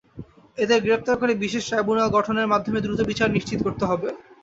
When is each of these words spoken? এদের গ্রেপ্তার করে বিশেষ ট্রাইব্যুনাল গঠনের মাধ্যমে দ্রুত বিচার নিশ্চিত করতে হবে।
এদের 0.57 0.79
গ্রেপ্তার 0.81 1.15
করে 1.17 1.33
বিশেষ 1.43 1.63
ট্রাইব্যুনাল 1.65 2.07
গঠনের 2.11 2.51
মাধ্যমে 2.53 2.79
দ্রুত 2.81 2.99
বিচার 3.09 3.29
নিশ্চিত 3.31 3.59
করতে 3.63 3.83
হবে। 3.85 4.07